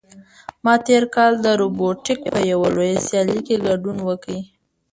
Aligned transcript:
ما 0.63 0.73
تېر 0.87 1.03
کال 1.15 1.33
د 1.41 1.47
روبوټیک 1.61 2.19
په 2.33 2.39
یوه 2.51 2.67
لویه 2.75 2.97
سیالۍ 3.07 3.39
کې 3.47 3.63
ګډون 3.67 3.97
وکړ. 4.07 4.27